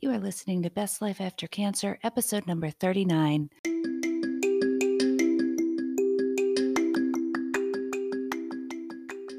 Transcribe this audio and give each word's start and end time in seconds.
You 0.00 0.12
are 0.12 0.18
listening 0.18 0.62
to 0.62 0.70
Best 0.70 1.02
Life 1.02 1.20
After 1.20 1.48
Cancer, 1.48 1.98
episode 2.04 2.46
number 2.46 2.70
39. 2.70 3.50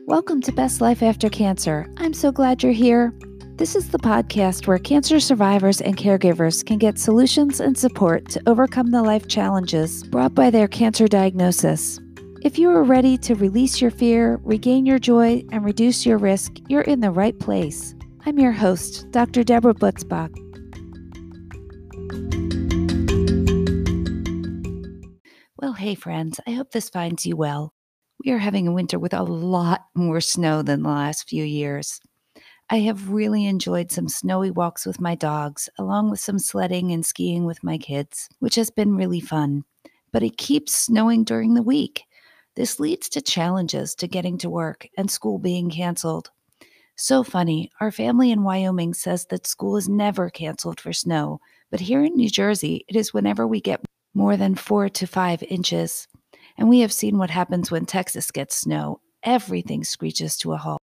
Welcome 0.06 0.42
to 0.42 0.52
Best 0.52 0.82
Life 0.82 1.02
After 1.02 1.30
Cancer. 1.30 1.88
I'm 1.96 2.14
so 2.14 2.34
glad 2.34 2.62
you're 2.62 2.74
here. 2.74 3.14
This 3.56 3.74
is 3.74 3.90
the 3.90 4.00
podcast 4.00 4.68
where 4.68 4.80
cancer 4.80 5.22
survivors 5.22 5.80
and 5.80 5.96
caregivers 5.96 6.66
can 6.66 6.78
get 6.78 7.00
solutions 7.00 7.62
and 7.62 7.78
support 7.78 8.28
to 8.32 8.41
overcome 8.46 8.91
the 8.91 9.02
life 9.02 9.30
challenges 9.30 10.04
brought 10.04 10.36
by 10.36 10.50
their 10.50 10.68
cancer 10.68 11.07
diagnosis. 11.07 12.02
If 12.41 12.60
you 12.60 12.70
are 12.71 12.84
ready 12.84 13.18
to 13.20 13.36
release 13.36 13.80
your 13.80 13.91
fear, 13.91 14.41
regain 14.44 14.86
your 14.86 15.00
joy, 15.00 15.41
and 15.54 15.64
reduce 15.64 16.05
your 16.05 16.18
risk, 16.18 16.57
you're 16.68 16.82
in 16.82 17.00
the 17.00 17.12
right 17.12 17.39
place. 17.39 17.96
I'm 18.26 18.38
your 18.38 18.52
host, 18.52 19.10
Dr. 19.12 19.46
Deborah 19.46 19.73
Butzbach. 19.73 20.48
Well, 25.61 25.74
hey, 25.74 25.96
friends, 25.96 26.39
I 26.47 26.52
hope 26.52 26.71
this 26.71 26.89
finds 26.89 27.25
you 27.25 27.36
well. 27.36 27.74
We 28.24 28.32
are 28.32 28.38
having 28.38 28.68
a 28.68 28.71
winter 28.71 28.97
with 28.97 29.14
a 29.14 29.24
lot 29.24 29.86
more 29.94 30.21
snow 30.21 30.61
than 30.61 30.83
the 30.83 30.89
last 30.89 31.28
few 31.28 31.44
years. 31.44 32.00
I 32.70 32.80
have 32.80 33.09
really 33.11 33.45
enjoyed 33.45 33.92
some 33.92 34.08
snowy 34.08 34.52
walks 34.52 34.86
with 34.86 35.02
my 35.02 35.16
dogs, 35.16 35.67
along 35.78 36.11
with 36.11 36.20
some 36.20 36.39
sledding 36.39 36.92
and 36.92 37.06
skiing 37.06 37.45
with 37.45 37.64
my 37.64 37.78
kids, 37.78 38.30
which 38.39 38.56
has 38.56 38.69
been 38.69 38.95
really 38.95 39.19
fun. 39.19 39.64
But 40.11 40.23
it 40.23 40.38
keeps 40.38 40.73
snowing 40.73 41.23
during 41.23 41.56
the 41.56 41.64
week. 41.64 42.06
This 42.56 42.80
leads 42.80 43.09
to 43.09 43.22
challenges 43.22 43.95
to 43.95 44.08
getting 44.08 44.38
to 44.39 44.50
work 44.50 44.88
and 44.97 45.09
school 45.09 45.39
being 45.39 45.69
canceled. 45.69 46.31
So 47.02 47.23
funny, 47.23 47.72
our 47.80 47.92
family 47.92 48.30
in 48.30 48.44
Wyoming 48.44 48.94
says 48.94 49.26
that 49.28 49.48
school 49.48 49.78
is 49.78 49.88
never 49.88 50.30
canceled 50.30 50.81
for 50.81 50.92
snow, 50.92 51.39
but 51.72 51.80
here 51.80 52.03
in 52.03 52.14
New 52.14 52.30
Jersey, 52.30 52.84
it 52.89 52.98
is 52.98 53.14
whenever 53.14 53.48
we 53.48 53.62
get 53.62 53.86
more 54.14 54.36
than 54.36 54.53
four 54.53 54.89
to 54.89 55.08
five 55.08 55.41
inches. 55.44 56.09
And 56.58 56.67
we 56.67 56.81
have 56.81 56.91
seen 56.91 57.17
what 57.17 57.30
happens 57.30 57.72
when 57.72 57.86
Texas 57.86 58.31
gets 58.31 58.58
snow. 58.58 59.00
Everything 59.23 59.86
screeches 59.86 60.36
to 60.39 60.52
a 60.52 60.58
halt. 60.58 60.81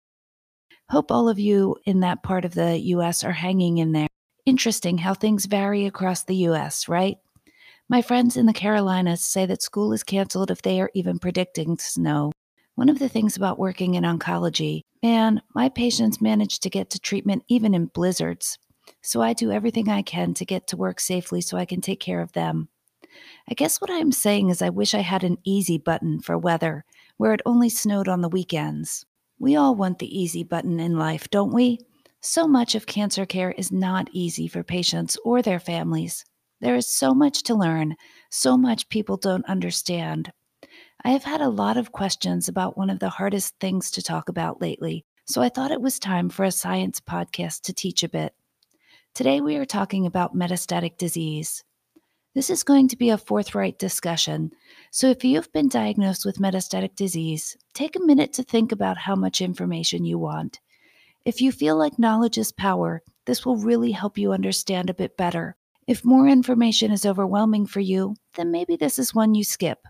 Hope 0.89 1.13
all 1.13 1.29
of 1.29 1.39
you 1.39 1.77
in 1.85 2.01
that 2.01 2.23
part 2.23 2.47
of 2.47 2.55
the 2.55 2.79
US 2.79 3.23
are 3.23 3.33
hanging 3.33 3.77
in 3.77 3.93
there. 3.93 4.09
Interesting 4.47 4.97
how 4.97 5.13
things 5.13 5.45
vary 5.45 5.85
across 5.85 6.25
the 6.25 6.47
US, 6.49 6.89
right? 6.89 7.19
My 7.91 8.01
friends 8.01 8.39
in 8.39 8.47
the 8.47 8.55
Carolinas 8.55 9.23
say 9.23 9.45
that 9.45 9.61
school 9.61 9.93
is 9.93 10.03
canceled 10.03 10.51
if 10.51 10.63
they 10.63 10.81
are 10.81 10.91
even 10.95 11.19
predicting 11.19 11.77
snow. 11.77 12.33
One 12.77 12.91
of 12.91 12.99
the 12.99 13.09
things 13.09 13.39
about 13.39 13.59
working 13.59 13.95
in 13.95 14.05
oncology, 14.05 14.83
man, 15.03 15.41
my 15.55 15.71
patients 15.71 16.21
manage 16.21 16.61
to 16.61 16.69
get 16.69 16.91
to 16.91 17.01
treatment 17.01 17.43
even 17.49 17.73
in 17.73 17.87
blizzards. 17.87 18.59
So 19.03 19.23
I 19.23 19.33
do 19.33 19.51
everything 19.51 19.89
I 19.89 20.03
can 20.03 20.35
to 20.35 20.45
get 20.45 20.67
to 20.69 20.77
work 20.77 21.01
safely 21.01 21.41
so 21.41 21.57
I 21.57 21.65
can 21.65 21.81
take 21.81 22.01
care 22.01 22.21
of 22.21 22.33
them. 22.33 22.69
I 23.49 23.55
guess 23.55 23.81
what 23.81 23.91
I'm 23.91 24.13
saying 24.13 24.51
is 24.51 24.61
I 24.61 24.69
wish 24.69 24.93
I 24.95 25.01
had 25.01 25.25
an 25.25 25.39
easy 25.43 25.79
button 25.79 26.21
for 26.21 26.37
weather 26.37 26.85
where 27.17 27.33
it 27.33 27.41
only 27.47 27.71
snowed 27.71 28.09
on 28.09 28.21
the 28.21 28.29
weekends. 28.29 29.07
We 29.39 29.57
all 29.57 29.75
want 29.75 29.99
the 29.99 30.21
easy 30.21 30.45
button 30.45 30.79
in 30.79 30.99
life, 30.99 31.31
don't 31.31 31.55
we? 31.55 31.79
So 32.21 32.47
much 32.47 32.75
of 32.75 32.85
cancer 32.85 33.25
care 33.25 33.53
is 33.53 33.73
not 33.73 34.11
easy 34.13 34.49
for 34.49 34.63
patients 34.63 35.17
or 35.25 35.41
their 35.41 35.61
families. 35.61 36.27
There 36.61 36.77
is 36.77 36.95
so 36.95 37.15
much 37.15 37.43
to 37.45 37.55
learn, 37.55 37.97
so 38.31 38.59
much 38.59 38.91
people 38.91 39.17
don't 39.17 39.47
understand. 39.47 40.31
I 41.07 41.11
have 41.11 41.23
had 41.23 41.41
a 41.41 41.49
lot 41.49 41.77
of 41.77 41.93
questions 41.93 42.49
about 42.49 42.77
one 42.77 42.91
of 42.91 42.99
the 42.99 43.11
hardest 43.11 43.55
things 43.61 43.93
to 43.93 44.03
talk 44.03 44.29
about 44.29 44.61
lately, 44.61 45.05
so 45.25 45.41
I 45.41 45.49
thought 45.49 45.71
it 45.71 45.81
was 45.81 46.01
time 46.01 46.29
for 46.29 46.45
a 46.45 46.51
science 46.51 47.01
podcast 47.01 47.61
to 47.61 47.73
teach 47.73 48.03
a 48.03 48.09
bit. 48.09 48.35
Today 49.15 49.41
we 49.41 49.55
are 49.55 49.65
talking 49.65 50.05
about 50.05 50.35
metastatic 50.35 50.99
disease. 50.99 51.63
This 52.35 52.51
is 52.51 52.65
going 52.65 52.89
to 52.89 52.97
be 52.97 53.11
a 53.11 53.19
forthright 53.19 53.79
discussion, 53.79 54.51
so 54.91 55.07
if 55.07 55.23
you've 55.23 55.53
been 55.53 55.69
diagnosed 55.69 56.27
with 56.27 56.41
metastatic 56.41 56.97
disease, 56.97 57.57
take 57.73 57.95
a 57.95 58.05
minute 58.05 58.33
to 58.33 58.43
think 58.43 58.73
about 58.73 58.99
how 58.99 59.15
much 59.15 59.41
information 59.41 60.05
you 60.05 60.19
want. 60.19 60.59
If 61.25 61.41
you 61.41 61.53
feel 61.53 61.79
like 61.79 62.01
knowledge 62.01 62.37
is 62.37 62.51
power, 62.51 63.01
this 63.27 63.47
will 63.47 63.59
really 63.59 63.93
help 63.93 64.19
you 64.19 64.33
understand 64.33 64.91
a 64.91 64.95
bit 64.95 65.17
better. 65.17 65.55
If 65.87 66.05
more 66.05 66.27
information 66.27 66.91
is 66.91 67.07
overwhelming 67.07 67.67
for 67.67 67.79
you, 67.79 68.17
then 68.35 68.51
maybe 68.51 68.75
this 68.75 68.99
is 68.99 69.15
one 69.15 69.37
you 69.37 69.45
skip. 69.45 69.87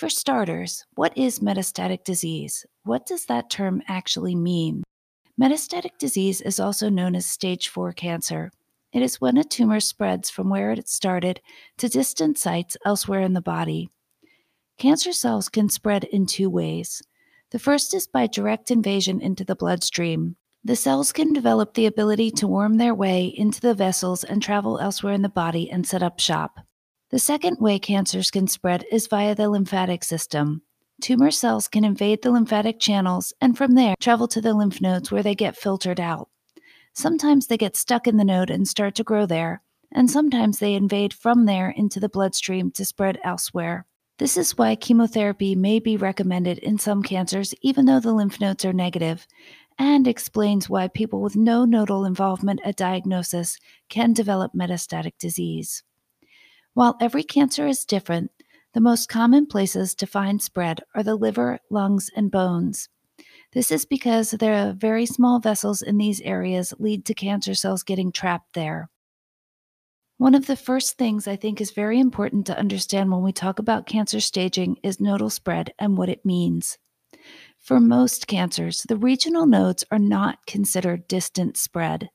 For 0.00 0.08
starters, 0.08 0.86
what 0.94 1.12
is 1.14 1.40
metastatic 1.40 2.04
disease? 2.04 2.64
What 2.84 3.04
does 3.04 3.26
that 3.26 3.50
term 3.50 3.82
actually 3.86 4.34
mean? 4.34 4.82
Metastatic 5.38 5.98
disease 5.98 6.40
is 6.40 6.58
also 6.58 6.88
known 6.88 7.14
as 7.14 7.26
stage 7.26 7.68
4 7.68 7.92
cancer. 7.92 8.50
It 8.94 9.02
is 9.02 9.20
when 9.20 9.36
a 9.36 9.44
tumor 9.44 9.78
spreads 9.78 10.30
from 10.30 10.48
where 10.48 10.70
it 10.70 10.88
started 10.88 11.42
to 11.76 11.90
distant 11.90 12.38
sites 12.38 12.78
elsewhere 12.82 13.20
in 13.20 13.34
the 13.34 13.42
body. 13.42 13.90
Cancer 14.78 15.12
cells 15.12 15.50
can 15.50 15.68
spread 15.68 16.04
in 16.04 16.24
two 16.24 16.48
ways. 16.48 17.02
The 17.50 17.58
first 17.58 17.92
is 17.92 18.06
by 18.06 18.26
direct 18.26 18.70
invasion 18.70 19.20
into 19.20 19.44
the 19.44 19.54
bloodstream. 19.54 20.36
The 20.64 20.76
cells 20.76 21.12
can 21.12 21.34
develop 21.34 21.74
the 21.74 21.84
ability 21.84 22.30
to 22.38 22.48
worm 22.48 22.78
their 22.78 22.94
way 22.94 23.26
into 23.26 23.60
the 23.60 23.74
vessels 23.74 24.24
and 24.24 24.42
travel 24.42 24.78
elsewhere 24.78 25.12
in 25.12 25.20
the 25.20 25.28
body 25.28 25.70
and 25.70 25.86
set 25.86 26.02
up 26.02 26.18
shop. 26.20 26.60
The 27.10 27.18
second 27.18 27.58
way 27.58 27.80
cancers 27.80 28.30
can 28.30 28.46
spread 28.46 28.84
is 28.92 29.08
via 29.08 29.34
the 29.34 29.48
lymphatic 29.48 30.04
system. 30.04 30.62
Tumor 31.02 31.32
cells 31.32 31.66
can 31.66 31.84
invade 31.84 32.22
the 32.22 32.30
lymphatic 32.30 32.78
channels 32.78 33.32
and 33.40 33.58
from 33.58 33.72
there 33.74 33.96
travel 33.98 34.28
to 34.28 34.40
the 34.40 34.54
lymph 34.54 34.80
nodes 34.80 35.10
where 35.10 35.24
they 35.24 35.34
get 35.34 35.56
filtered 35.56 35.98
out. 35.98 36.28
Sometimes 36.92 37.48
they 37.48 37.56
get 37.56 37.74
stuck 37.74 38.06
in 38.06 38.16
the 38.16 38.24
node 38.24 38.48
and 38.48 38.68
start 38.68 38.94
to 38.94 39.02
grow 39.02 39.26
there, 39.26 39.60
and 39.90 40.08
sometimes 40.08 40.60
they 40.60 40.74
invade 40.74 41.12
from 41.12 41.46
there 41.46 41.70
into 41.70 41.98
the 41.98 42.08
bloodstream 42.08 42.70
to 42.72 42.84
spread 42.84 43.18
elsewhere. 43.24 43.86
This 44.18 44.36
is 44.36 44.56
why 44.56 44.76
chemotherapy 44.76 45.56
may 45.56 45.80
be 45.80 45.96
recommended 45.96 46.58
in 46.58 46.78
some 46.78 47.02
cancers, 47.02 47.54
even 47.60 47.86
though 47.86 48.00
the 48.00 48.12
lymph 48.12 48.40
nodes 48.40 48.64
are 48.64 48.72
negative, 48.72 49.26
and 49.80 50.06
explains 50.06 50.70
why 50.70 50.86
people 50.86 51.20
with 51.20 51.34
no 51.34 51.64
nodal 51.64 52.04
involvement 52.04 52.60
at 52.64 52.76
diagnosis 52.76 53.58
can 53.88 54.12
develop 54.12 54.52
metastatic 54.52 55.14
disease. 55.18 55.82
While 56.74 56.96
every 57.00 57.22
cancer 57.22 57.66
is 57.66 57.84
different, 57.84 58.30
the 58.72 58.80
most 58.80 59.08
common 59.08 59.46
places 59.46 59.94
to 59.96 60.06
find 60.06 60.40
spread 60.40 60.80
are 60.94 61.02
the 61.02 61.16
liver, 61.16 61.58
lungs, 61.70 62.10
and 62.14 62.30
bones. 62.30 62.88
This 63.52 63.72
is 63.72 63.84
because 63.84 64.30
the 64.30 64.76
very 64.78 65.06
small 65.06 65.40
vessels 65.40 65.82
in 65.82 65.98
these 65.98 66.20
areas 66.20 66.72
lead 66.78 67.04
to 67.06 67.14
cancer 67.14 67.54
cells 67.54 67.82
getting 67.82 68.12
trapped 68.12 68.54
there. 68.54 68.88
One 70.18 70.34
of 70.34 70.46
the 70.46 70.54
first 70.54 70.98
things 70.98 71.26
I 71.26 71.34
think 71.34 71.60
is 71.60 71.72
very 71.72 71.98
important 71.98 72.46
to 72.46 72.58
understand 72.58 73.10
when 73.10 73.22
we 73.22 73.32
talk 73.32 73.58
about 73.58 73.86
cancer 73.86 74.20
staging 74.20 74.76
is 74.82 75.00
nodal 75.00 75.30
spread 75.30 75.72
and 75.78 75.96
what 75.96 76.10
it 76.10 76.24
means. 76.24 76.78
For 77.58 77.80
most 77.80 78.26
cancers, 78.26 78.84
the 78.88 78.96
regional 78.96 79.46
nodes 79.46 79.84
are 79.90 79.98
not 79.98 80.46
considered 80.46 81.08
distant 81.08 81.56
spread. 81.56 82.10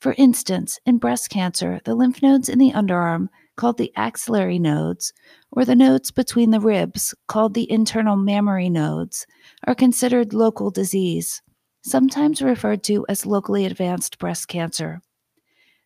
For 0.00 0.14
instance, 0.16 0.78
in 0.86 0.98
breast 0.98 1.30
cancer, 1.30 1.80
the 1.84 1.94
lymph 1.94 2.22
nodes 2.22 2.48
in 2.48 2.58
the 2.58 2.72
underarm 2.72 3.28
called 3.56 3.78
the 3.78 3.92
axillary 3.96 4.58
nodes, 4.58 5.12
or 5.50 5.64
the 5.64 5.76
nodes 5.76 6.10
between 6.10 6.50
the 6.50 6.60
ribs, 6.60 7.14
called 7.26 7.54
the 7.54 7.70
internal 7.70 8.16
mammary 8.16 8.70
nodes, 8.70 9.26
are 9.64 9.74
considered 9.74 10.32
local 10.32 10.70
disease, 10.70 11.42
sometimes 11.82 12.42
referred 12.42 12.82
to 12.84 13.04
as 13.08 13.26
locally 13.26 13.64
advanced 13.64 14.18
breast 14.18 14.48
cancer. 14.48 15.00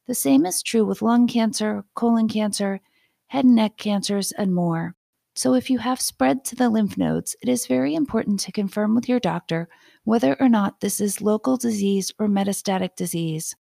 The 0.06 0.15
same 0.15 0.47
is 0.47 0.62
true 0.62 0.84
with 0.84 1.03
lung 1.03 1.27
cancer, 1.27 1.84
colon 1.94 2.28
cancer, 2.28 2.81
head 3.28 3.44
and 3.44 3.56
neck 3.56 3.77
cancers, 3.77 4.33
and 4.33 4.54
more. 4.54 4.94
So, 5.34 5.54
if 5.54 5.69
you 5.69 5.78
have 5.78 6.00
spread 6.00 6.44
to 6.47 6.56
the 6.56 6.71
lymph 6.71 6.97
nodes, 6.97 7.37
it 7.43 7.48
is 7.48 7.66
very 7.66 7.94
important 7.94 8.41
to 8.41 8.53
confirm 8.53 8.94
with 8.94 9.09
your 9.09 9.21
doctor 9.21 9.69
whether 10.04 10.34
or 10.41 10.48
not 10.48 10.81
this 10.81 11.00
is 11.00 11.21
local 11.21 11.56
disease 11.56 12.12
or 12.19 12.28
metastatic 12.28 12.97
disease. 12.97 13.54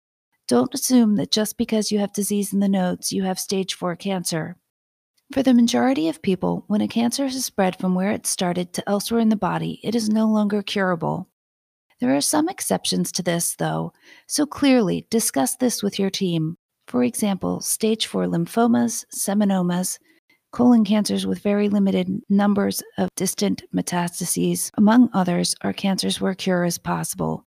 Don't 0.47 0.75
assume 0.75 1.17
that 1.17 1.31
just 1.31 1.57
because 1.57 1.91
you 1.91 1.99
have 2.01 2.13
disease 2.13 2.53
in 2.53 2.61
the 2.61 2.69
nodes, 2.69 3.13
you 3.13 3.23
have 3.23 3.39
stage 3.39 3.75
4 3.75 3.97
cancer. 3.97 4.57
For 5.33 5.43
the 5.43 5.55
majority 5.55 6.09
of 6.09 6.21
people, 6.21 6.65
when 6.67 6.83
a 6.83 6.89
cancer 6.89 7.25
has 7.25 7.45
spread 7.45 7.79
from 7.79 7.95
where 7.95 8.11
it 8.11 8.27
started 8.27 8.75
to 8.75 8.87
elsewhere 8.87 9.21
in 9.21 9.31
the 9.31 9.37
body, 9.37 9.81
it 9.83 9.95
is 9.95 10.11
no 10.11 10.27
longer 10.27 10.63
curable. 10.63 11.31
There 11.99 12.15
are 12.15 12.21
some 12.21 12.51
exceptions 12.51 13.11
to 13.13 13.23
this, 13.23 13.57
though, 13.57 13.95
so 14.27 14.45
clearly 14.45 15.07
discuss 15.09 15.57
this 15.57 15.83
with 15.83 15.99
your 15.99 16.11
team. 16.11 16.59
For 16.89 17.03
example, 17.03 17.61
stage 17.61 18.07
4 18.07 18.27
lymphomas, 18.27 19.07
seminomas, 19.15 19.99
colon 20.53 20.85
cancers 20.85 21.27
with 21.27 21.39
very 21.39 21.71
limited 21.71 22.21
numbers 22.29 22.83
of 22.99 23.09
distant 23.17 23.63
metastases, 23.75 24.71
among 24.77 25.09
others, 25.15 25.55
are 25.63 25.73
cancers 25.73 26.21
where 26.21 26.35
cure 26.35 26.67
is 26.67 26.77
possible. 26.77 27.44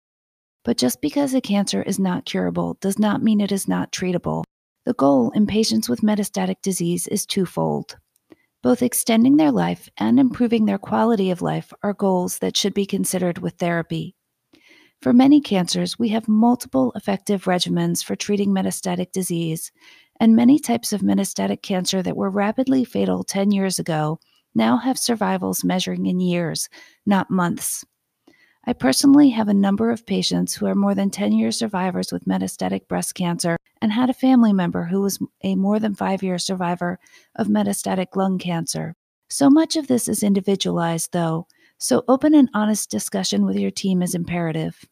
But 0.64 0.78
just 0.78 1.02
because 1.02 1.34
a 1.34 1.42
cancer 1.42 1.84
is 1.84 2.00
not 2.00 2.26
curable 2.26 2.78
does 2.80 2.98
not 2.98 3.22
mean 3.22 3.42
it 3.42 3.52
is 3.52 3.68
not 3.68 3.92
treatable. 3.92 4.44
The 4.86 4.94
goal 4.94 5.32
in 5.32 5.46
patients 5.46 5.90
with 5.90 6.02
metastatic 6.02 6.62
disease 6.62 7.08
is 7.08 7.26
twofold. 7.26 7.98
Both 8.62 8.82
extending 8.82 9.36
their 9.36 9.52
life 9.52 9.90
and 9.98 10.20
improving 10.20 10.66
their 10.66 10.78
quality 10.78 11.32
of 11.32 11.42
life 11.42 11.74
are 11.84 11.94
goals 11.94 12.40
that 12.40 12.56
should 12.56 12.74
be 12.74 12.86
considered 12.86 13.40
with 13.40 13.56
therapy. 13.56 14.16
For 15.02 15.12
many 15.12 15.42
cancers, 15.42 16.00
we 16.00 16.10
have 16.10 16.30
multiple 16.30 16.94
effective 16.96 17.44
regimens 17.44 18.02
for 18.02 18.16
treating 18.16 18.52
metastatic 18.52 19.12
disease, 19.12 19.70
and 20.18 20.34
many 20.34 20.60
types 20.60 20.94
of 20.94 21.02
metastatic 21.02 21.62
cancer 21.62 22.02
that 22.02 22.16
were 22.16 22.30
rapidly 22.30 22.86
fatal 22.86 23.26
10 23.26 23.52
years 23.52 23.80
ago 23.80 24.20
now 24.56 24.78
have 24.78 24.98
survivals 24.98 25.66
measuring 25.66 26.06
in 26.06 26.22
years, 26.22 26.70
not 27.06 27.30
months. 27.30 27.84
I 28.66 28.72
personally 28.72 29.32
have 29.32 29.50
a 29.50 29.54
number 29.54 29.92
of 29.92 30.06
patients 30.06 30.56
who 30.56 30.68
are 30.68 30.76
more 30.76 30.96
than 30.96 31.10
10 31.10 31.34
year 31.34 31.52
survivors 31.52 32.14
with 32.14 32.26
metastatic 32.26 32.88
breast 32.88 33.14
cancer 33.14 33.58
and 33.82 33.92
had 33.92 34.10
a 34.10 34.14
family 34.14 34.54
member 34.54 34.86
who 34.86 35.02
was 35.02 35.20
a 35.44 35.56
more 35.56 35.80
than 35.80 35.96
five 35.96 36.24
year 36.24 36.38
survivor 36.38 36.98
of 37.36 37.48
metastatic 37.48 38.16
lung 38.16 38.38
cancer. 38.38 38.96
So 39.30 39.50
much 39.50 39.76
of 39.76 39.88
this 39.88 40.08
is 40.08 40.24
individualized, 40.24 41.12
though, 41.12 41.48
so 41.78 42.06
open 42.08 42.34
and 42.34 42.50
honest 42.54 42.90
discussion 42.90 43.46
with 43.46 43.58
your 43.58 43.72
team 43.72 44.02
is 44.02 44.16
imperative. 44.16 44.86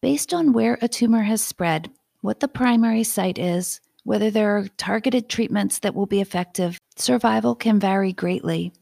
Based 0.00 0.34
on 0.34 0.52
where 0.52 0.78
a 0.82 0.88
tumor 0.88 1.22
has 1.22 1.44
spread, 1.44 1.90
what 2.22 2.40
the 2.40 2.48
primary 2.48 3.04
site 3.04 3.38
is, 3.38 3.80
whether 4.02 4.30
there 4.32 4.56
are 4.56 4.66
targeted 4.78 5.28
treatments 5.28 5.78
that 5.78 5.94
will 5.94 6.06
be 6.06 6.20
effective, 6.20 6.80
survival 6.96 7.54
can 7.54 7.78
vary 7.78 8.12
greatly. 8.12 8.72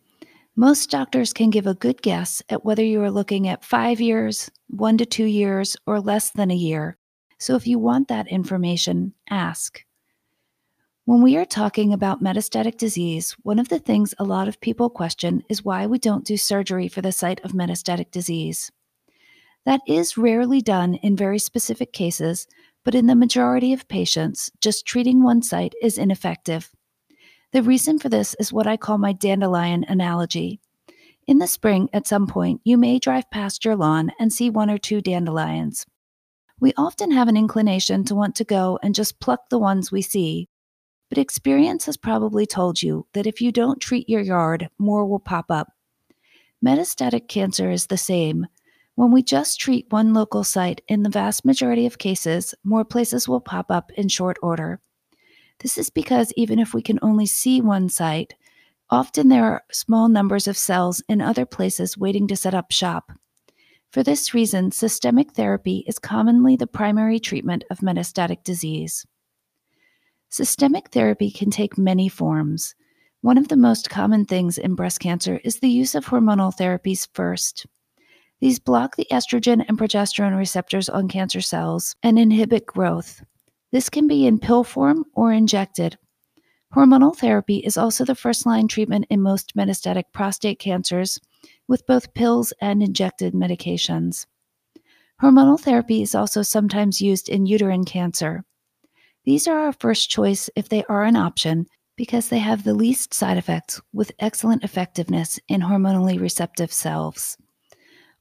Most 0.56 0.90
doctors 0.90 1.32
can 1.32 1.50
give 1.50 1.66
a 1.66 1.74
good 1.74 2.02
guess 2.02 2.42
at 2.48 2.64
whether 2.64 2.84
you 2.84 3.02
are 3.02 3.10
looking 3.10 3.48
at 3.48 3.64
five 3.64 4.00
years, 4.00 4.50
one 4.66 4.98
to 4.98 5.06
two 5.06 5.24
years, 5.24 5.76
or 5.86 6.00
less 6.00 6.30
than 6.30 6.50
a 6.50 6.56
year. 6.56 6.96
So 7.38 7.54
if 7.54 7.66
you 7.66 7.78
want 7.78 8.08
that 8.08 8.28
information, 8.28 9.14
ask. 9.30 9.84
When 11.06 11.22
we 11.22 11.36
are 11.36 11.44
talking 11.46 11.92
about 11.92 12.22
metastatic 12.22 12.76
disease, 12.76 13.34
one 13.42 13.58
of 13.58 13.68
the 13.68 13.78
things 13.78 14.14
a 14.18 14.24
lot 14.24 14.48
of 14.48 14.60
people 14.60 14.90
question 14.90 15.42
is 15.48 15.64
why 15.64 15.86
we 15.86 15.98
don't 15.98 16.26
do 16.26 16.36
surgery 16.36 16.88
for 16.88 17.00
the 17.00 17.12
site 17.12 17.40
of 17.42 17.52
metastatic 17.52 18.10
disease. 18.10 18.70
That 19.64 19.80
is 19.86 20.18
rarely 20.18 20.60
done 20.60 20.94
in 20.94 21.16
very 21.16 21.38
specific 21.38 21.92
cases, 21.92 22.46
but 22.84 22.94
in 22.94 23.06
the 23.06 23.14
majority 23.14 23.72
of 23.72 23.88
patients, 23.88 24.50
just 24.60 24.86
treating 24.86 25.22
one 25.22 25.42
site 25.42 25.74
is 25.82 25.98
ineffective. 25.98 26.70
The 27.52 27.62
reason 27.64 27.98
for 27.98 28.08
this 28.08 28.36
is 28.38 28.52
what 28.52 28.68
I 28.68 28.76
call 28.76 28.96
my 28.98 29.12
dandelion 29.12 29.84
analogy. 29.88 30.60
In 31.26 31.38
the 31.38 31.48
spring, 31.48 31.88
at 31.92 32.06
some 32.06 32.28
point, 32.28 32.60
you 32.62 32.78
may 32.78 33.00
drive 33.00 33.28
past 33.30 33.64
your 33.64 33.74
lawn 33.74 34.12
and 34.20 34.32
see 34.32 34.50
one 34.50 34.70
or 34.70 34.78
two 34.78 35.00
dandelions. 35.00 35.84
We 36.60 36.72
often 36.76 37.10
have 37.10 37.26
an 37.26 37.36
inclination 37.36 38.04
to 38.04 38.14
want 38.14 38.36
to 38.36 38.44
go 38.44 38.78
and 38.82 38.94
just 38.94 39.18
pluck 39.18 39.48
the 39.48 39.58
ones 39.58 39.90
we 39.90 40.00
see, 40.00 40.48
but 41.08 41.18
experience 41.18 41.86
has 41.86 41.96
probably 41.96 42.46
told 42.46 42.82
you 42.82 43.06
that 43.14 43.26
if 43.26 43.40
you 43.40 43.50
don't 43.50 43.80
treat 43.80 44.08
your 44.08 44.20
yard, 44.20 44.68
more 44.78 45.04
will 45.04 45.18
pop 45.18 45.50
up. 45.50 45.72
Metastatic 46.64 47.26
cancer 47.26 47.70
is 47.70 47.86
the 47.86 47.96
same. 47.96 48.46
When 48.94 49.10
we 49.10 49.22
just 49.24 49.58
treat 49.58 49.90
one 49.90 50.14
local 50.14 50.44
site, 50.44 50.82
in 50.86 51.02
the 51.02 51.10
vast 51.10 51.44
majority 51.44 51.86
of 51.86 51.98
cases, 51.98 52.54
more 52.62 52.84
places 52.84 53.26
will 53.26 53.40
pop 53.40 53.70
up 53.70 53.90
in 53.92 54.08
short 54.08 54.36
order. 54.40 54.80
This 55.60 55.76
is 55.76 55.90
because 55.90 56.32
even 56.36 56.58
if 56.58 56.72
we 56.74 56.82
can 56.82 56.98
only 57.02 57.26
see 57.26 57.60
one 57.60 57.88
site, 57.88 58.34
often 58.88 59.28
there 59.28 59.44
are 59.44 59.62
small 59.70 60.08
numbers 60.08 60.48
of 60.48 60.56
cells 60.56 61.02
in 61.08 61.20
other 61.20 61.44
places 61.44 61.98
waiting 61.98 62.26
to 62.28 62.36
set 62.36 62.54
up 62.54 62.72
shop. 62.72 63.12
For 63.90 64.02
this 64.02 64.32
reason, 64.32 64.70
systemic 64.70 65.32
therapy 65.32 65.84
is 65.86 65.98
commonly 65.98 66.56
the 66.56 66.66
primary 66.66 67.18
treatment 67.18 67.64
of 67.70 67.78
metastatic 67.78 68.42
disease. 68.42 69.04
Systemic 70.30 70.90
therapy 70.90 71.30
can 71.30 71.50
take 71.50 71.76
many 71.76 72.08
forms. 72.08 72.74
One 73.20 73.36
of 73.36 73.48
the 73.48 73.56
most 73.56 73.90
common 73.90 74.24
things 74.24 74.56
in 74.56 74.76
breast 74.76 75.00
cancer 75.00 75.40
is 75.44 75.58
the 75.58 75.68
use 75.68 75.94
of 75.94 76.06
hormonal 76.06 76.56
therapies 76.56 77.08
first. 77.12 77.66
These 78.40 78.60
block 78.60 78.96
the 78.96 79.08
estrogen 79.10 79.62
and 79.68 79.76
progesterone 79.76 80.38
receptors 80.38 80.88
on 80.88 81.08
cancer 81.08 81.42
cells 81.42 81.96
and 82.02 82.18
inhibit 82.18 82.64
growth. 82.64 83.22
This 83.72 83.88
can 83.88 84.06
be 84.06 84.26
in 84.26 84.38
pill 84.38 84.64
form 84.64 85.04
or 85.14 85.32
injected. 85.32 85.96
Hormonal 86.74 87.16
therapy 87.16 87.58
is 87.58 87.76
also 87.76 88.04
the 88.04 88.14
first 88.14 88.46
line 88.46 88.68
treatment 88.68 89.06
in 89.10 89.20
most 89.20 89.56
metastatic 89.56 90.04
prostate 90.12 90.58
cancers, 90.58 91.18
with 91.66 91.86
both 91.86 92.14
pills 92.14 92.52
and 92.60 92.82
injected 92.82 93.34
medications. 93.34 94.26
Hormonal 95.20 95.60
therapy 95.60 96.00
is 96.00 96.14
also 96.14 96.42
sometimes 96.42 97.00
used 97.00 97.28
in 97.28 97.46
uterine 97.46 97.84
cancer. 97.84 98.44
These 99.24 99.46
are 99.46 99.58
our 99.58 99.72
first 99.72 100.10
choice 100.10 100.48
if 100.56 100.68
they 100.68 100.84
are 100.84 101.04
an 101.04 101.16
option 101.16 101.66
because 101.96 102.28
they 102.28 102.38
have 102.38 102.64
the 102.64 102.72
least 102.72 103.12
side 103.12 103.36
effects 103.36 103.80
with 103.92 104.12
excellent 104.18 104.64
effectiveness 104.64 105.38
in 105.48 105.60
hormonally 105.60 106.18
receptive 106.18 106.72
cells. 106.72 107.36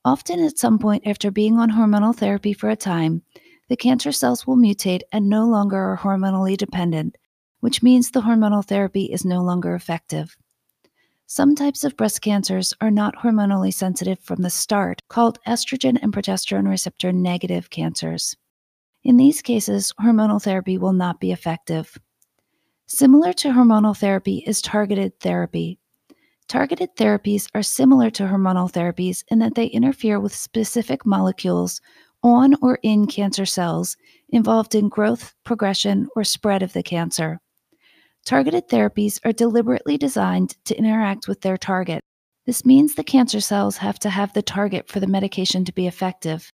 Often, 0.03 0.43
at 0.43 0.57
some 0.57 0.79
point 0.79 1.05
after 1.05 1.31
being 1.31 1.57
on 1.57 1.71
hormonal 1.71 2.15
therapy 2.15 2.51
for 2.51 2.69
a 2.69 2.75
time, 2.75 3.21
the 3.69 3.77
cancer 3.77 4.11
cells 4.11 4.45
will 4.45 4.57
mutate 4.57 5.01
and 5.11 5.29
no 5.29 5.45
longer 5.45 5.77
are 5.77 5.97
hormonally 5.97 6.57
dependent, 6.57 7.15
which 7.59 7.83
means 7.83 8.11
the 8.11 8.21
hormonal 8.21 8.65
therapy 8.65 9.05
is 9.05 9.23
no 9.23 9.41
longer 9.41 9.75
effective. 9.75 10.35
Some 11.27 11.55
types 11.55 11.83
of 11.83 11.95
breast 11.95 12.21
cancers 12.21 12.73
are 12.81 12.89
not 12.89 13.15
hormonally 13.17 13.71
sensitive 13.71 14.19
from 14.19 14.41
the 14.41 14.49
start, 14.49 15.03
called 15.09 15.37
estrogen 15.47 15.99
and 16.01 16.11
progesterone 16.11 16.67
receptor 16.67 17.11
negative 17.11 17.69
cancers. 17.69 18.35
In 19.03 19.17
these 19.17 19.43
cases, 19.43 19.93
hormonal 20.01 20.41
therapy 20.41 20.79
will 20.79 20.93
not 20.93 21.19
be 21.19 21.31
effective. 21.31 21.97
Similar 22.87 23.33
to 23.33 23.49
hormonal 23.49 23.95
therapy 23.95 24.43
is 24.47 24.63
targeted 24.63 25.19
therapy. 25.19 25.77
Targeted 26.47 26.95
therapies 26.95 27.47
are 27.53 27.61
similar 27.61 28.09
to 28.09 28.23
hormonal 28.23 28.71
therapies 28.71 29.23
in 29.27 29.37
that 29.37 29.53
they 29.53 29.67
interfere 29.67 30.19
with 30.19 30.33
specific 30.33 31.05
molecules 31.05 31.79
on 32.23 32.55
or 32.61 32.79
in 32.83 33.07
cancer 33.07 33.45
cells 33.45 33.97
involved 34.29 34.75
in 34.75 34.89
growth, 34.89 35.33
progression, 35.43 36.07
or 36.15 36.23
spread 36.23 36.63
of 36.63 36.73
the 36.73 36.83
cancer. 36.83 37.39
Targeted 38.25 38.67
therapies 38.67 39.19
are 39.25 39.31
deliberately 39.31 39.97
designed 39.97 40.55
to 40.65 40.77
interact 40.77 41.27
with 41.27 41.41
their 41.41 41.57
target. 41.57 42.03
This 42.45 42.65
means 42.65 42.95
the 42.95 43.03
cancer 43.03 43.39
cells 43.39 43.77
have 43.77 43.99
to 43.99 44.09
have 44.09 44.33
the 44.33 44.41
target 44.41 44.87
for 44.87 44.99
the 44.99 45.07
medication 45.07 45.65
to 45.65 45.73
be 45.73 45.87
effective. 45.87 46.51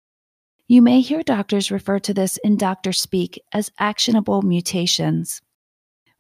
You 0.67 0.83
may 0.83 1.01
hear 1.01 1.23
doctors 1.23 1.71
refer 1.71 1.99
to 2.01 2.15
this 2.15 2.39
in 2.39 2.57
doctor 2.57 2.93
speak 2.93 3.41
as 3.53 3.71
actionable 3.79 4.43
mutations. 4.43 5.41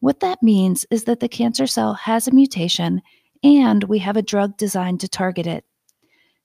What 0.00 0.20
that 0.20 0.42
means 0.42 0.84
is 0.90 1.04
that 1.04 1.20
the 1.20 1.28
cancer 1.28 1.66
cell 1.66 1.94
has 1.94 2.28
a 2.28 2.34
mutation 2.34 3.00
and 3.42 3.84
we 3.84 3.98
have 4.00 4.16
a 4.16 4.22
drug 4.22 4.56
designed 4.56 5.00
to 5.00 5.08
target 5.08 5.46
it. 5.46 5.64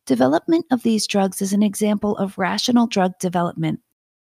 Development 0.09 0.65
of 0.71 0.81
these 0.81 1.05
drugs 1.05 1.39
is 1.39 1.53
an 1.53 1.61
example 1.61 2.17
of 2.17 2.39
rational 2.39 2.87
drug 2.87 3.19
development, 3.19 3.79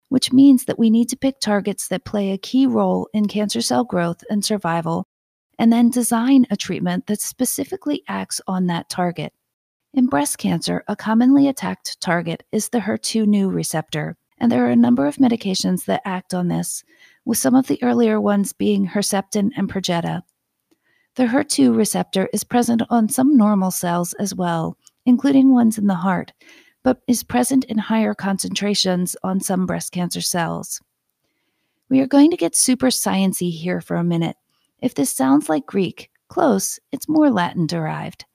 which 0.07 0.31
means 0.31 0.63
that 0.63 0.79
we 0.79 0.89
need 0.89 1.09
to 1.09 1.17
pick 1.17 1.41
targets 1.41 1.89
that 1.89 2.05
play 2.05 2.31
a 2.31 2.37
key 2.37 2.65
role 2.65 3.09
in 3.13 3.27
cancer 3.27 3.59
cell 3.59 3.83
growth 3.83 4.23
and 4.29 4.45
survival, 4.45 5.09
and 5.59 5.73
then 5.73 5.89
design 5.89 6.45
a 6.49 6.55
treatment 6.55 7.07
that 7.07 7.19
specifically 7.19 8.01
acts 8.07 8.39
on 8.47 8.67
that 8.67 8.87
target. 8.87 9.33
In 9.93 10.07
breast 10.07 10.37
cancer, 10.37 10.85
a 10.87 10.95
commonly 10.95 11.49
attacked 11.49 11.99
target 11.99 12.43
is 12.53 12.69
the 12.69 12.79
HER2/neu 12.79 13.53
receptor, 13.53 14.15
and 14.37 14.49
there 14.49 14.65
are 14.65 14.71
a 14.71 14.77
number 14.77 15.05
of 15.05 15.17
medications 15.17 15.83
that 15.83 16.01
act 16.05 16.33
on 16.33 16.47
this, 16.47 16.85
with 17.25 17.37
some 17.37 17.55
of 17.55 17.67
the 17.67 17.83
earlier 17.83 18.21
ones 18.21 18.53
being 18.53 18.87
Herceptin 18.87 19.51
and 19.57 19.69
Perjeta. 19.69 20.21
The 21.15 21.25
HER2 21.25 21.75
receptor 21.75 22.29
is 22.31 22.45
present 22.45 22.83
on 22.89 23.09
some 23.09 23.35
normal 23.35 23.69
cells 23.69 24.13
as 24.13 24.33
well, 24.33 24.77
including 25.05 25.53
ones 25.53 25.77
in 25.77 25.87
the 25.87 25.95
heart, 25.95 26.33
but 26.83 27.01
is 27.07 27.23
present 27.23 27.63
in 27.65 27.77
higher 27.77 28.13
concentrations 28.13 29.15
on 29.23 29.39
some 29.39 29.65
breast 29.65 29.91
cancer 29.91 30.21
cells. 30.21 30.81
We 31.89 31.99
are 32.01 32.07
going 32.07 32.31
to 32.31 32.37
get 32.37 32.55
super 32.55 32.87
sciency 32.87 33.51
here 33.51 33.81
for 33.81 33.95
a 33.95 34.03
minute. 34.03 34.35
If 34.81 34.95
this 34.95 35.11
sounds 35.11 35.49
like 35.49 35.65
Greek, 35.65 36.09
close, 36.27 36.79
it's 36.91 37.07
more 37.07 37.29
Latin 37.29 37.67
derived. 37.67 38.25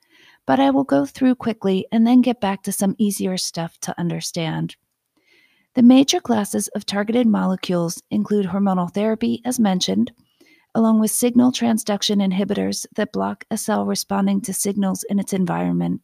But 0.47 0.61
I 0.61 0.71
will 0.71 0.85
go 0.85 1.05
through 1.05 1.35
quickly 1.35 1.87
and 1.93 2.07
then 2.07 2.23
get 2.23 2.41
back 2.41 2.63
to 2.63 2.73
some 2.73 2.95
easier 2.99 3.37
stuff 3.37 3.79
to 3.81 3.99
understand. 3.99 4.77
The 5.75 5.83
major 5.83 6.21
classes 6.21 6.69
of 6.69 6.87
targeted 6.87 7.27
molecules 7.27 8.03
include 8.11 8.47
hormonal 8.47 8.93
therapy, 8.93 9.43
as 9.45 9.61
mentioned, 9.61 10.11
along 10.75 11.01
with 11.01 11.11
signal 11.11 11.53
transduction 11.53 12.27
inhibitors 12.27 12.87
that 12.97 13.13
block 13.13 13.45
a 13.51 13.57
cell 13.57 13.85
responding 13.85 14.41
to 14.43 14.55
signals 14.55 15.05
in 15.11 15.19
its 15.19 15.33
environment. 15.33 16.01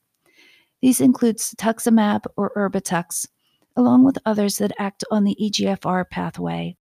These 0.84 1.00
include 1.00 1.38
cetuximab 1.38 2.26
or 2.36 2.52
Erbitux, 2.54 3.26
along 3.74 4.04
with 4.04 4.18
others 4.26 4.58
that 4.58 4.74
act 4.78 5.02
on 5.10 5.24
the 5.24 5.34
EGFR 5.40 6.10
pathway. 6.10 6.76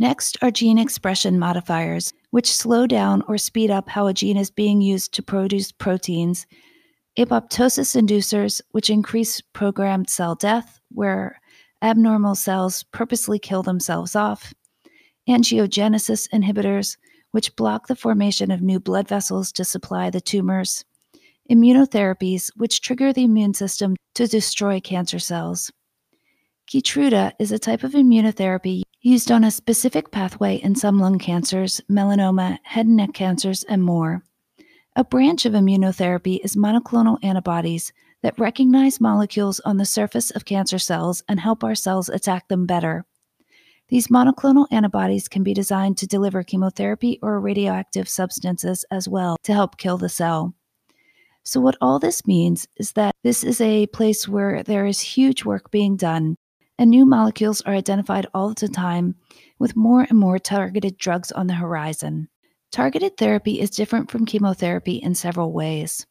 Next 0.00 0.36
are 0.42 0.50
gene 0.50 0.78
expression 0.78 1.38
modifiers, 1.38 2.12
which 2.32 2.52
slow 2.52 2.88
down 2.88 3.22
or 3.28 3.38
speed 3.38 3.70
up 3.70 3.88
how 3.88 4.08
a 4.08 4.12
gene 4.12 4.36
is 4.36 4.50
being 4.50 4.80
used 4.80 5.14
to 5.14 5.22
produce 5.22 5.70
proteins, 5.70 6.44
apoptosis 7.16 7.94
inducers, 7.94 8.60
which 8.72 8.90
increase 8.90 9.40
programmed 9.52 10.10
cell 10.10 10.34
death, 10.34 10.80
where 10.88 11.40
abnormal 11.82 12.34
cells 12.34 12.82
purposely 12.90 13.38
kill 13.38 13.62
themselves 13.62 14.16
off, 14.16 14.52
angiogenesis 15.28 16.28
inhibitors, 16.30 16.96
which 17.30 17.54
block 17.54 17.86
the 17.86 17.94
formation 17.94 18.50
of 18.50 18.60
new 18.60 18.80
blood 18.80 19.06
vessels 19.06 19.52
to 19.52 19.64
supply 19.64 20.10
the 20.10 20.20
tumors, 20.20 20.84
immunotherapies, 21.50 22.50
which 22.56 22.80
trigger 22.80 23.12
the 23.12 23.24
immune 23.24 23.54
system 23.54 23.96
to 24.14 24.26
destroy 24.26 24.80
cancer 24.80 25.18
cells. 25.18 25.70
Keytruda 26.70 27.32
is 27.40 27.50
a 27.50 27.58
type 27.58 27.82
of 27.82 27.92
immunotherapy 27.92 28.82
used 29.00 29.32
on 29.32 29.42
a 29.42 29.50
specific 29.50 30.12
pathway 30.12 30.56
in 30.56 30.74
some 30.74 31.00
lung 31.00 31.18
cancers, 31.18 31.80
melanoma, 31.90 32.58
head 32.62 32.86
and 32.86 32.96
neck 32.96 33.12
cancers, 33.12 33.64
and 33.64 33.82
more. 33.82 34.22
A 34.94 35.04
branch 35.04 35.46
of 35.46 35.54
immunotherapy 35.54 36.38
is 36.44 36.56
monoclonal 36.56 37.18
antibodies 37.22 37.92
that 38.22 38.38
recognize 38.38 39.00
molecules 39.00 39.58
on 39.60 39.78
the 39.78 39.84
surface 39.84 40.30
of 40.30 40.44
cancer 40.44 40.78
cells 40.78 41.24
and 41.28 41.40
help 41.40 41.64
our 41.64 41.74
cells 41.74 42.08
attack 42.08 42.48
them 42.48 42.66
better. 42.66 43.04
These 43.88 44.08
monoclonal 44.08 44.66
antibodies 44.70 45.26
can 45.26 45.42
be 45.42 45.54
designed 45.54 45.98
to 45.98 46.06
deliver 46.06 46.44
chemotherapy 46.44 47.18
or 47.22 47.40
radioactive 47.40 48.08
substances 48.08 48.84
as 48.90 49.08
well 49.08 49.36
to 49.42 49.52
help 49.52 49.78
kill 49.78 49.98
the 49.98 50.08
cell. 50.08 50.54
So, 51.50 51.58
what 51.58 51.76
all 51.80 51.98
this 51.98 52.28
means 52.28 52.68
is 52.76 52.92
that 52.92 53.16
this 53.24 53.42
is 53.42 53.60
a 53.60 53.88
place 53.88 54.28
where 54.28 54.62
there 54.62 54.86
is 54.86 55.00
huge 55.00 55.44
work 55.44 55.72
being 55.72 55.96
done, 55.96 56.36
and 56.78 56.88
new 56.88 57.04
molecules 57.04 57.60
are 57.62 57.74
identified 57.74 58.28
all 58.32 58.54
the 58.54 58.68
time, 58.68 59.16
with 59.58 59.74
more 59.74 60.02
and 60.02 60.16
more 60.16 60.38
targeted 60.38 60.96
drugs 60.96 61.32
on 61.32 61.48
the 61.48 61.54
horizon. 61.54 62.28
Targeted 62.70 63.16
therapy 63.16 63.58
is 63.58 63.70
different 63.70 64.12
from 64.12 64.26
chemotherapy 64.26 64.98
in 64.98 65.16
several 65.16 65.52
ways. 65.52 66.06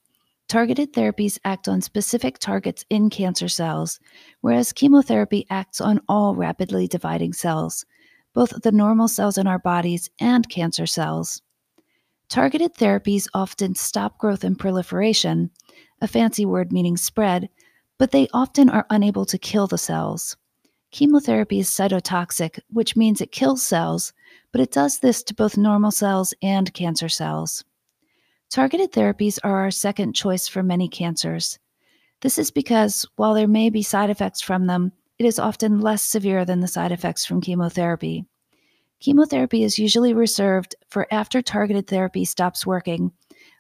Targeted 0.49 0.91
therapies 0.91 1.39
act 1.45 1.69
on 1.69 1.79
specific 1.79 2.39
targets 2.39 2.83
in 2.89 3.09
cancer 3.09 3.47
cells, 3.47 3.97
whereas 4.41 4.73
chemotherapy 4.73 5.45
acts 5.49 5.79
on 5.79 6.01
all 6.09 6.35
rapidly 6.35 6.85
dividing 6.85 7.31
cells, 7.31 7.85
both 8.33 8.61
the 8.61 8.73
normal 8.73 9.07
cells 9.07 9.37
in 9.37 9.47
our 9.47 9.59
bodies 9.59 10.09
and 10.19 10.49
cancer 10.49 10.85
cells. 10.85 11.41
Targeted 12.29 12.75
therapies 12.75 13.27
often 13.33 13.73
stop 13.73 14.19
growth 14.19 14.43
and 14.43 14.57
proliferation, 14.57 15.49
a 15.99 16.07
fancy 16.07 16.45
word 16.45 16.71
meaning 16.71 16.95
spread, 16.95 17.49
but 17.97 18.11
they 18.11 18.27
often 18.33 18.69
are 18.69 18.85
unable 18.91 19.25
to 19.25 19.37
kill 19.39 19.65
the 19.65 19.79
cells. 19.79 20.37
Chemotherapy 20.91 21.59
is 21.59 21.69
cytotoxic, 21.69 22.59
which 22.69 22.95
means 22.95 23.19
it 23.19 23.31
kills 23.31 23.63
cells, 23.63 24.13
but 24.51 24.61
it 24.61 24.71
does 24.71 24.99
this 24.99 25.23
to 25.23 25.33
both 25.33 25.57
normal 25.57 25.89
cells 25.89 26.33
and 26.43 26.73
cancer 26.73 27.09
cells. 27.09 27.63
Targeted 28.49 28.91
therapies 28.91 29.39
are 29.43 29.61
our 29.61 29.71
second 29.71 30.13
choice 30.13 30.47
for 30.47 30.61
many 30.61 30.87
cancers. 30.87 31.57
This 32.21 32.37
is 32.37 32.51
because 32.51 33.07
while 33.15 33.33
there 33.33 33.47
may 33.47 33.69
be 33.69 33.81
side 33.81 34.09
effects 34.09 34.41
from 34.41 34.67
them, 34.67 34.91
it 35.17 35.25
is 35.25 35.39
often 35.39 35.79
less 35.79 36.03
severe 36.03 36.45
than 36.45 36.59
the 36.59 36.67
side 36.67 36.91
effects 36.91 37.25
from 37.25 37.41
chemotherapy. 37.41 38.25
Chemotherapy 38.99 39.63
is 39.63 39.79
usually 39.79 40.13
reserved 40.13 40.75
for 40.89 41.07
after 41.09 41.41
targeted 41.41 41.87
therapy 41.87 42.25
stops 42.25 42.65
working, 42.65 43.11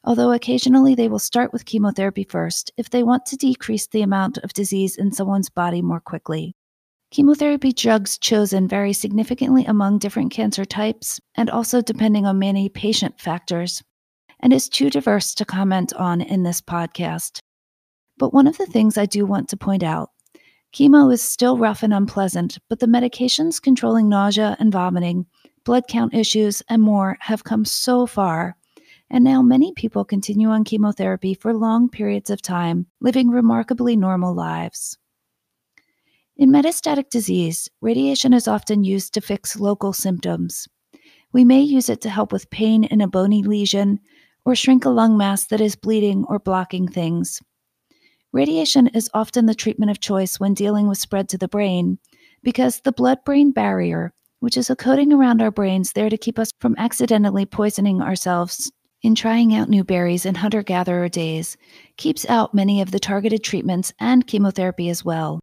although 0.03 0.33
occasionally 0.33 0.95
they 0.95 1.07
will 1.07 1.19
start 1.19 1.53
with 1.53 1.65
chemotherapy 1.65 2.25
first 2.25 2.71
if 2.75 2.89
they 2.89 3.03
want 3.03 3.25
to 3.25 3.37
decrease 3.37 3.87
the 3.87 4.01
amount 4.01 4.37
of 4.39 4.51
disease 4.51 4.97
in 4.97 5.13
someone's 5.13 5.49
body 5.49 5.81
more 5.81 6.01
quickly. 6.01 6.55
Chemotherapy 7.11 7.71
drugs 7.71 8.17
chosen 8.17 8.67
vary 8.67 8.91
significantly 8.91 9.63
among 9.65 9.97
different 9.97 10.31
cancer 10.31 10.65
types 10.65 11.21
and 11.35 11.49
also 11.49 11.81
depending 11.81 12.25
on 12.25 12.37
many 12.37 12.67
patient 12.67 13.19
factors 13.19 13.81
and 14.41 14.51
is 14.51 14.67
too 14.67 14.89
diverse 14.89 15.33
to 15.33 15.45
comment 15.45 15.93
on 15.93 16.19
in 16.21 16.43
this 16.43 16.61
podcast. 16.61 17.39
But 18.17 18.33
one 18.33 18.45
of 18.45 18.57
the 18.57 18.65
things 18.65 18.97
I 18.97 19.05
do 19.05 19.25
want 19.25 19.47
to 19.49 19.57
point 19.57 19.83
out 19.83 20.09
chemo 20.73 21.11
is 21.11 21.21
still 21.21 21.57
rough 21.57 21.83
and 21.83 21.93
unpleasant, 21.93 22.57
but 22.69 22.79
the 22.79 22.85
medications 22.85 23.61
controlling 23.61 24.09
nausea 24.09 24.55
and 24.59 24.71
vomiting, 24.71 25.25
blood 25.63 25.87
count 25.87 26.13
issues, 26.13 26.61
and 26.69 26.81
more 26.81 27.17
have 27.21 27.43
come 27.43 27.65
so 27.65 28.05
far. 28.05 28.55
And 29.09 29.23
now 29.23 29.41
many 29.41 29.73
people 29.73 30.05
continue 30.05 30.49
on 30.49 30.63
chemotherapy 30.63 31.33
for 31.33 31.53
long 31.53 31.89
periods 31.89 32.29
of 32.29 32.41
time, 32.41 32.85
living 33.01 33.29
remarkably 33.29 33.95
normal 33.95 34.35
lives. 34.35 34.97
In 36.37 36.51
metastatic 36.51 37.09
disease, 37.09 37.69
radiation 37.81 38.33
is 38.33 38.47
often 38.47 38.83
used 38.83 39.13
to 39.13 39.21
fix 39.21 39.59
local 39.59 39.91
symptoms. 39.91 40.67
We 41.33 41.43
may 41.43 41.61
use 41.61 41.89
it 41.89 42.01
to 42.01 42.09
help 42.09 42.31
with 42.31 42.49
pain 42.49 42.83
in 42.85 43.01
a 43.01 43.07
bony 43.07 43.43
lesion, 43.43 43.99
or 44.45 44.55
shrink 44.55 44.85
a 44.85 44.89
lung 44.89 45.17
mass 45.17 45.47
that 45.47 45.61
is 45.61 45.75
bleeding 45.75 46.23
or 46.29 46.39
blocking 46.39 46.87
things. 46.87 47.41
Radiation 48.31 48.85
is 48.87 49.09
often 49.11 49.47
the 49.47 49.55
treatment 49.55 49.89
of 49.89 49.99
choice 49.99 50.39
when 50.39 50.53
dealing 50.53 50.87
with 50.87 50.99
spread 50.99 51.27
to 51.29 51.37
the 51.37 51.47
brain 51.47 51.97
because 52.43 52.79
the 52.81 52.91
blood 52.91 53.23
brain 53.25 53.49
barrier, 53.49 54.13
which 54.39 54.55
is 54.55 54.69
a 54.69 54.75
coating 54.75 55.11
around 55.11 55.41
our 55.41 55.49
brains 55.49 55.93
there 55.93 56.11
to 56.11 56.17
keep 56.17 56.37
us 56.37 56.51
from 56.59 56.75
accidentally 56.77 57.47
poisoning 57.47 58.03
ourselves 58.03 58.71
in 59.01 59.15
trying 59.15 59.55
out 59.55 59.67
new 59.67 59.83
berries 59.83 60.27
in 60.27 60.35
hunter 60.35 60.61
gatherer 60.61 61.09
days, 61.09 61.57
keeps 61.97 62.29
out 62.29 62.53
many 62.53 62.81
of 62.81 62.91
the 62.91 62.99
targeted 62.99 63.43
treatments 63.43 63.91
and 63.99 64.27
chemotherapy 64.27 64.89
as 64.89 65.03
well. 65.03 65.39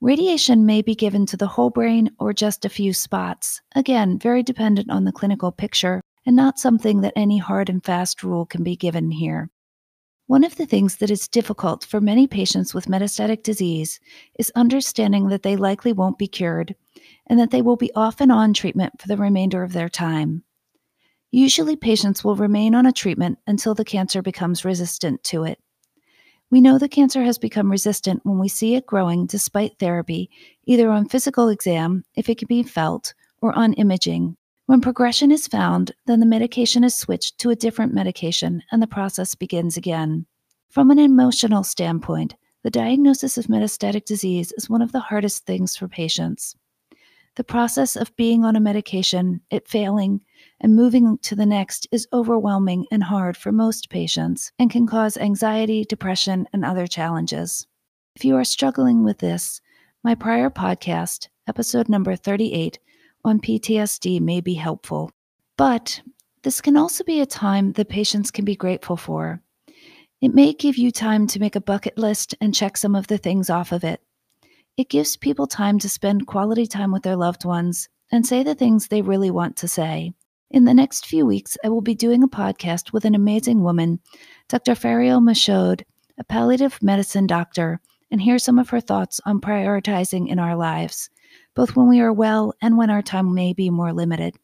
Radiation 0.00 0.66
may 0.66 0.82
be 0.82 0.96
given 0.96 1.24
to 1.26 1.36
the 1.36 1.46
whole 1.46 1.70
brain 1.70 2.10
or 2.18 2.32
just 2.32 2.64
a 2.64 2.68
few 2.68 2.92
spots, 2.92 3.60
again, 3.76 4.18
very 4.18 4.42
dependent 4.42 4.90
on 4.90 5.04
the 5.04 5.12
clinical 5.12 5.52
picture 5.52 6.00
and 6.26 6.34
not 6.34 6.58
something 6.58 7.02
that 7.02 7.12
any 7.14 7.38
hard 7.38 7.68
and 7.68 7.84
fast 7.84 8.24
rule 8.24 8.44
can 8.44 8.64
be 8.64 8.74
given 8.74 9.12
here. 9.12 9.48
One 10.32 10.44
of 10.44 10.56
the 10.56 10.64
things 10.64 10.96
that 10.96 11.10
is 11.10 11.28
difficult 11.28 11.84
for 11.84 12.00
many 12.00 12.26
patients 12.26 12.72
with 12.72 12.86
metastatic 12.86 13.42
disease 13.42 14.00
is 14.38 14.50
understanding 14.54 15.28
that 15.28 15.42
they 15.42 15.56
likely 15.56 15.92
won't 15.92 16.16
be 16.16 16.26
cured 16.26 16.74
and 17.26 17.38
that 17.38 17.50
they 17.50 17.60
will 17.60 17.76
be 17.76 17.92
off 17.94 18.18
and 18.18 18.32
on 18.32 18.54
treatment 18.54 18.98
for 18.98 19.08
the 19.08 19.18
remainder 19.18 19.62
of 19.62 19.74
their 19.74 19.90
time. 19.90 20.42
Usually, 21.32 21.76
patients 21.76 22.24
will 22.24 22.34
remain 22.34 22.74
on 22.74 22.86
a 22.86 22.92
treatment 22.92 23.40
until 23.46 23.74
the 23.74 23.84
cancer 23.84 24.22
becomes 24.22 24.64
resistant 24.64 25.22
to 25.24 25.44
it. 25.44 25.60
We 26.50 26.62
know 26.62 26.78
the 26.78 26.88
cancer 26.88 27.22
has 27.24 27.36
become 27.36 27.70
resistant 27.70 28.24
when 28.24 28.38
we 28.38 28.48
see 28.48 28.74
it 28.74 28.86
growing 28.86 29.26
despite 29.26 29.78
therapy, 29.78 30.30
either 30.64 30.90
on 30.90 31.10
physical 31.10 31.50
exam, 31.50 32.04
if 32.16 32.30
it 32.30 32.38
can 32.38 32.48
be 32.48 32.62
felt, 32.62 33.12
or 33.42 33.52
on 33.52 33.74
imaging, 33.74 34.38
when 34.66 34.80
progression 34.80 35.32
is 35.32 35.48
found, 35.48 35.92
then 36.06 36.20
the 36.20 36.26
medication 36.26 36.84
is 36.84 36.94
switched 36.94 37.38
to 37.38 37.50
a 37.50 37.56
different 37.56 37.92
medication 37.92 38.62
and 38.70 38.80
the 38.80 38.86
process 38.86 39.34
begins 39.34 39.76
again. 39.76 40.26
From 40.70 40.90
an 40.90 40.98
emotional 40.98 41.64
standpoint, 41.64 42.36
the 42.62 42.70
diagnosis 42.70 43.36
of 43.36 43.46
metastatic 43.46 44.04
disease 44.04 44.52
is 44.56 44.70
one 44.70 44.80
of 44.80 44.92
the 44.92 45.00
hardest 45.00 45.44
things 45.46 45.76
for 45.76 45.88
patients. 45.88 46.54
The 47.34 47.44
process 47.44 47.96
of 47.96 48.14
being 48.14 48.44
on 48.44 48.56
a 48.56 48.60
medication, 48.60 49.40
it 49.50 49.66
failing, 49.66 50.20
and 50.60 50.76
moving 50.76 51.18
to 51.22 51.34
the 51.34 51.46
next 51.46 51.88
is 51.90 52.06
overwhelming 52.12 52.86
and 52.92 53.02
hard 53.02 53.36
for 53.36 53.50
most 53.50 53.90
patients 53.90 54.52
and 54.58 54.70
can 54.70 54.86
cause 54.86 55.16
anxiety, 55.16 55.84
depression, 55.84 56.46
and 56.52 56.64
other 56.64 56.86
challenges. 56.86 57.66
If 58.14 58.24
you 58.24 58.36
are 58.36 58.44
struggling 58.44 59.02
with 59.02 59.18
this, 59.18 59.60
my 60.04 60.14
prior 60.14 60.50
podcast, 60.50 61.28
episode 61.48 61.88
number 61.88 62.14
38, 62.14 62.78
on 63.24 63.40
PTSD 63.40 64.20
may 64.20 64.40
be 64.40 64.54
helpful. 64.54 65.10
But 65.56 66.00
this 66.42 66.60
can 66.60 66.76
also 66.76 67.04
be 67.04 67.20
a 67.20 67.26
time 67.26 67.72
that 67.72 67.88
patients 67.88 68.30
can 68.30 68.44
be 68.44 68.56
grateful 68.56 68.96
for. 68.96 69.42
It 70.20 70.34
may 70.34 70.52
give 70.52 70.76
you 70.76 70.90
time 70.90 71.26
to 71.28 71.40
make 71.40 71.56
a 71.56 71.60
bucket 71.60 71.98
list 71.98 72.34
and 72.40 72.54
check 72.54 72.76
some 72.76 72.94
of 72.94 73.06
the 73.06 73.18
things 73.18 73.50
off 73.50 73.72
of 73.72 73.84
it. 73.84 74.00
It 74.76 74.88
gives 74.88 75.16
people 75.16 75.46
time 75.46 75.78
to 75.80 75.88
spend 75.88 76.26
quality 76.26 76.66
time 76.66 76.92
with 76.92 77.02
their 77.02 77.16
loved 77.16 77.44
ones 77.44 77.88
and 78.10 78.26
say 78.26 78.42
the 78.42 78.54
things 78.54 78.88
they 78.88 79.02
really 79.02 79.30
want 79.30 79.56
to 79.58 79.68
say. 79.68 80.12
In 80.50 80.64
the 80.64 80.74
next 80.74 81.06
few 81.06 81.24
weeks, 81.24 81.56
I 81.64 81.68
will 81.68 81.80
be 81.80 81.94
doing 81.94 82.22
a 82.22 82.28
podcast 82.28 82.92
with 82.92 83.04
an 83.04 83.14
amazing 83.14 83.62
woman, 83.62 84.00
Dr. 84.48 84.74
Fariel 84.74 85.20
Mashod, 85.20 85.82
a 86.18 86.24
palliative 86.24 86.82
medicine 86.82 87.26
doctor, 87.26 87.80
and 88.10 88.20
hear 88.20 88.38
some 88.38 88.58
of 88.58 88.68
her 88.70 88.80
thoughts 88.80 89.20
on 89.24 89.40
prioritizing 89.40 90.28
in 90.28 90.38
our 90.38 90.54
lives 90.54 91.08
both 91.54 91.76
when 91.76 91.88
we 91.88 92.00
are 92.00 92.12
well 92.12 92.54
and 92.60 92.76
when 92.76 92.90
our 92.90 93.02
time 93.02 93.34
may 93.34 93.52
be 93.52 93.70
more 93.70 93.92
limited. 93.92 94.36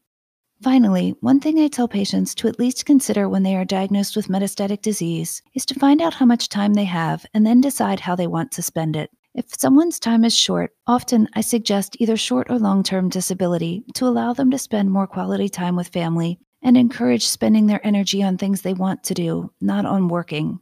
Finally, 0.63 1.15
one 1.21 1.39
thing 1.39 1.61
I 1.61 1.69
tell 1.69 1.87
patients 1.87 2.35
to 2.35 2.49
at 2.49 2.59
least 2.59 2.85
consider 2.85 3.29
when 3.29 3.45
they 3.45 3.55
are 3.55 3.65
diagnosed 3.65 4.17
with 4.17 4.27
metastatic 4.27 4.83
disease 4.83 5.41
is 5.55 5.65
to 5.67 5.79
find 5.79 6.03
out 6.03 6.15
how 6.15 6.27
much 6.27 6.49
time 6.49 6.75
they 6.75 6.85
have 6.85 7.25
and 7.33 7.47
then 7.47 7.61
decide 7.61 8.01
how 8.01 8.17
they 8.17 8.27
want 8.27 8.51
to 8.53 8.63
spend 8.63 8.97
it. 8.97 9.11
If 9.35 9.55
someone's 9.57 10.01
time 10.01 10.25
is 10.25 10.37
short, 10.37 10.73
often 10.89 11.29
I 11.35 11.43
suggest 11.43 11.97
either 12.01 12.17
short 12.17 12.51
or 12.51 12.59
long 12.59 12.83
term 12.83 13.09
disability 13.09 13.85
to 13.95 14.07
allow 14.07 14.33
them 14.33 14.51
to 14.51 14.59
spend 14.59 14.91
more 14.91 15.07
quality 15.07 15.49
time 15.49 15.77
with 15.77 15.89
family 15.89 16.41
and 16.61 16.77
encourage 16.77 17.25
spending 17.25 17.69
their 17.69 17.87
energy 17.87 18.21
on 18.21 18.37
things 18.37 18.63
they 18.63 18.75
want 18.75 19.05
to 19.05 19.15
do, 19.15 19.53
not 19.61 19.87
on 19.87 20.09
working. 20.09 20.59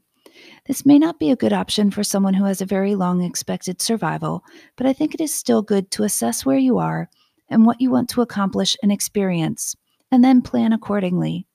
This 0.66 0.84
may 0.84 0.98
not 0.98 1.18
be 1.18 1.30
a 1.30 1.36
good 1.36 1.52
option 1.52 1.90
for 1.90 2.02
someone 2.02 2.34
who 2.34 2.44
has 2.44 2.60
a 2.60 2.66
very 2.66 2.94
long 2.94 3.22
expected 3.22 3.80
survival, 3.80 4.44
but 4.76 4.86
I 4.86 4.92
think 4.92 5.14
it 5.14 5.20
is 5.20 5.32
still 5.32 5.62
good 5.62 5.90
to 5.92 6.02
assess 6.02 6.44
where 6.44 6.58
you 6.58 6.78
are 6.78 7.08
and 7.48 7.64
what 7.64 7.80
you 7.80 7.90
want 7.90 8.08
to 8.10 8.22
accomplish 8.22 8.76
and 8.82 8.90
experience, 8.90 9.76
and 10.10 10.24
then 10.24 10.42
plan 10.42 10.72
accordingly. 10.72 11.46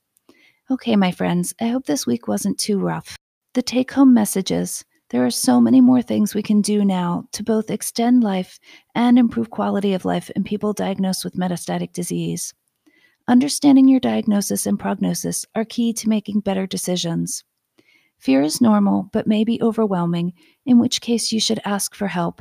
Okay, 0.70 0.96
my 0.96 1.12
friends, 1.12 1.54
I 1.60 1.68
hope 1.68 1.86
this 1.86 2.08
week 2.08 2.28
wasn't 2.28 2.58
too 2.58 2.80
rough. 2.80 3.18
The 3.54 3.62
take 3.62 3.92
home 3.92 4.14
messages 4.14 4.86
there 5.12 5.26
are 5.26 5.30
so 5.30 5.60
many 5.60 5.82
more 5.82 6.02
things 6.02 6.34
we 6.34 6.42
can 6.42 6.62
do 6.62 6.86
now 6.86 7.26
to 7.34 7.44
both 7.44 7.70
extend 7.70 8.24
life 8.24 8.58
and 8.96 9.20
improve 9.20 9.50
quality 9.50 9.94
of 9.94 10.06
life 10.06 10.30
in 10.38 10.46
people 10.46 10.72
diagnosed 10.72 11.26
with 11.26 11.36
metastatic 11.36 11.92
disease. 11.92 12.54
Understanding 13.28 13.90
your 13.90 14.00
diagnosis 14.00 14.66
and 14.66 14.80
prognosis 14.80 15.46
are 15.54 15.66
key 15.66 15.92
to 15.94 16.08
making 16.08 16.40
better 16.40 16.66
decisions. 16.66 17.44
Fear 18.22 18.44
is 18.44 18.62
normal, 18.62 19.10
but 19.12 19.26
may 19.26 19.44
be 19.44 19.60
overwhelming, 19.64 20.34
in 20.64 20.78
which 20.78 21.02
case 21.02 21.32
you 21.32 21.40
should 21.40 21.60
ask 21.66 21.96
for 21.96 22.06
help. 22.06 22.40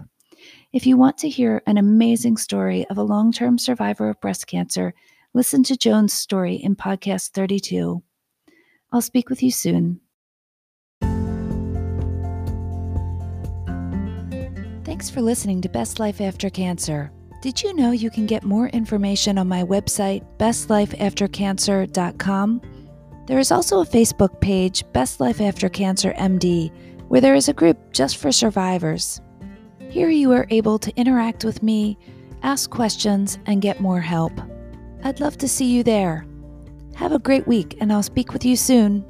If 0.75 0.87
you 0.87 0.99
want 0.99 1.17
to 1.19 1.29
hear 1.29 1.63
an 1.67 1.79
amazing 1.79 2.37
story 2.37 2.87
of 2.91 2.99
a 2.99 3.03
long 3.03 3.33
term 3.33 3.57
survivor 3.57 4.11
of 4.11 4.21
breast 4.21 4.47
cancer, 4.47 4.93
listen 5.33 5.63
to 5.63 5.79
Joan's 5.79 6.13
story 6.13 6.57
in 6.57 6.77
podcast 6.77 7.31
32. 7.31 8.03
I'll 8.93 9.01
speak 9.01 9.31
with 9.31 9.43
you 9.43 9.51
soon. 9.51 10.01
Thanks 14.85 15.09
for 15.09 15.23
listening 15.23 15.63
to 15.63 15.71
Best 15.71 15.99
Life 15.99 16.21
After 16.21 16.51
Cancer. 16.51 17.11
Did 17.41 17.63
you 17.63 17.73
know 17.73 17.93
you 17.93 18.11
can 18.11 18.27
get 18.27 18.45
more 18.45 18.69
information 18.69 19.39
on 19.39 19.49
my 19.49 19.65
website, 19.65 20.27
bestlifeaftercancer.com? 20.37 22.61
There 23.27 23.39
is 23.39 23.53
also 23.53 23.81
a 23.81 23.87
Facebook 23.87 24.41
page, 24.41 24.85
Best 24.93 25.21
Life 25.21 25.41
After 25.41 25.69
Cancer 25.69 26.13
MD, 26.15 26.73
where 27.09 27.21
there 27.21 27.35
is 27.35 27.49
a 27.49 27.53
group 27.53 27.93
just 27.93 28.17
for 28.17 28.33
survivors. 28.33 29.21
Here 29.89 30.11
you 30.11 30.33
are 30.33 30.47
able 30.51 30.79
to 30.79 30.97
interact 30.97 31.45
with 31.45 31.63
me, 31.63 31.99
ask 32.43 32.71
questions, 32.71 33.39
and 33.47 33.63
get 33.63 33.81
more 33.81 34.01
help. 34.01 34.33
I'd 35.05 35.21
love 35.21 35.39
to 35.39 35.49
see 35.49 35.67
you 35.67 35.83
there. 35.83 36.27
Have 36.95 37.13
a 37.13 37.19
great 37.19 37.47
week, 37.47 37.77
and 37.81 37.93
I'll 37.93 38.03
speak 38.03 38.33
with 38.33 38.45
you 38.45 38.57
soon. 38.57 39.05